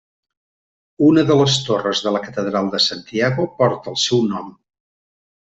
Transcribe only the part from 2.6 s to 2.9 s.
de